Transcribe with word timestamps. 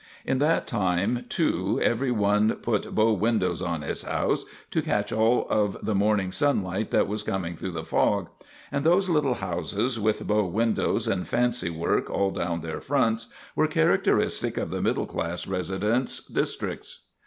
In 0.25 0.39
that 0.39 0.65
time, 0.65 1.25
too 1.29 1.79
every 1.83 2.09
one 2.09 2.55
put 2.55 2.95
bow 2.95 3.13
windows 3.13 3.61
on 3.61 3.83
his 3.83 4.01
house 4.01 4.45
to 4.71 4.81
catch 4.81 5.11
all 5.11 5.45
of 5.47 5.77
the 5.83 5.93
morning 5.93 6.31
sunlight 6.31 6.89
that 6.89 7.07
was 7.07 7.21
coming 7.21 7.55
through 7.55 7.69
the 7.73 7.83
fog; 7.83 8.27
and 8.71 8.83
those 8.83 9.09
little 9.09 9.35
houses, 9.35 9.99
with 9.99 10.25
bow 10.25 10.45
windows 10.47 11.07
and 11.07 11.27
fancy 11.27 11.69
work 11.69 12.09
all 12.09 12.31
down 12.31 12.61
their 12.61 12.81
fronts, 12.81 13.27
were 13.55 13.67
characteristic 13.67 14.57
of 14.57 14.71
the 14.71 14.81
middle 14.81 15.05
class 15.05 15.45
residence 15.45 16.19
districts. 16.25 17.01